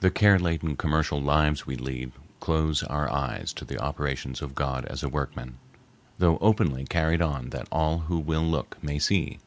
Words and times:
The 0.00 0.10
care 0.10 0.40
laden 0.40 0.74
commercial 0.76 1.22
lives 1.22 1.68
we 1.68 1.76
lead 1.76 2.10
close 2.40 2.82
our 2.82 3.08
eyes 3.08 3.52
to 3.52 3.64
the 3.64 3.80
operations 3.80 4.42
of 4.42 4.56
God 4.56 4.84
as 4.86 5.04
a 5.04 5.08
workman, 5.08 5.58
though 6.18 6.38
openly 6.38 6.84
carried 6.84 7.22
on 7.22 7.50
that 7.50 7.68
all 7.70 7.98
who 8.00 8.18
will 8.18 8.42
look 8.42 8.76
may 8.82 8.98
see. 8.98 9.38